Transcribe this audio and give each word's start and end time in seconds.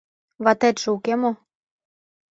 Ватетше 0.43 0.87
уке 0.95 1.13
мо? 1.21 1.31